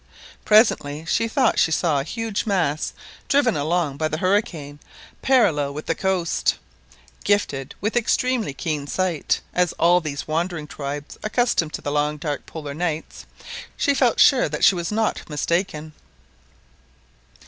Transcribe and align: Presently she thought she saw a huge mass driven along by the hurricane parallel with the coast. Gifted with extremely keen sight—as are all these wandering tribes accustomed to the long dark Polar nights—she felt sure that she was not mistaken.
Presently 0.45 1.05
she 1.05 1.27
thought 1.27 1.59
she 1.59 1.69
saw 1.71 1.99
a 1.99 2.03
huge 2.03 2.47
mass 2.47 2.91
driven 3.27 3.55
along 3.55 3.97
by 3.97 4.07
the 4.07 4.17
hurricane 4.17 4.79
parallel 5.21 5.75
with 5.75 5.85
the 5.85 5.93
coast. 5.93 6.57
Gifted 7.23 7.75
with 7.81 7.95
extremely 7.95 8.51
keen 8.51 8.87
sight—as 8.87 9.73
are 9.73 9.75
all 9.77 10.01
these 10.01 10.27
wandering 10.27 10.65
tribes 10.65 11.19
accustomed 11.21 11.73
to 11.73 11.83
the 11.83 11.91
long 11.91 12.17
dark 12.17 12.47
Polar 12.47 12.73
nights—she 12.73 13.93
felt 13.93 14.19
sure 14.19 14.49
that 14.49 14.63
she 14.63 14.73
was 14.73 14.91
not 14.91 15.21
mistaken. 15.29 15.93